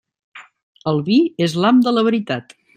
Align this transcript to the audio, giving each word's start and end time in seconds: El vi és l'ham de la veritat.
El 0.93 1.03
vi 1.11 1.19
és 1.49 1.55
l'ham 1.61 1.85
de 1.89 1.97
la 1.97 2.09
veritat. 2.11 2.61